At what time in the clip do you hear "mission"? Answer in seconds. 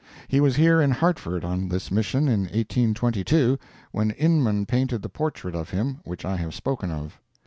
1.91-2.27